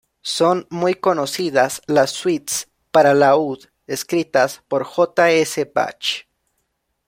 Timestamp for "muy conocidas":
0.71-1.83